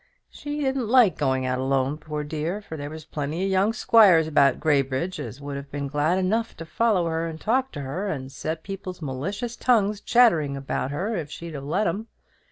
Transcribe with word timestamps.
She 0.31 0.59
didn't 0.61 0.87
like 0.87 1.15
going 1.15 1.45
out 1.45 1.59
alone, 1.59 1.99
poor 1.99 2.23
dear; 2.23 2.59
for 2.59 2.75
there 2.75 2.89
was 2.89 3.05
plenty 3.05 3.45
of 3.45 3.51
young 3.51 3.71
squires 3.71 4.25
about 4.25 4.59
Graybridge 4.59 5.19
as 5.19 5.39
would 5.39 5.55
have 5.57 5.69
been 5.69 5.87
glad 5.87 6.17
enough 6.17 6.57
to 6.57 6.65
follow 6.65 7.05
her 7.07 7.27
and 7.27 7.39
talk 7.39 7.71
to 7.73 7.81
her, 7.81 8.07
and 8.07 8.31
set 8.31 8.63
people's 8.63 9.03
malicious 9.03 9.55
tongues 9.55 10.01
chattering 10.01 10.57
about 10.57 10.89
her, 10.89 11.15
if 11.15 11.29
she'd 11.29 11.53
have 11.53 11.65
let 11.65 11.85
'em. 11.85 12.07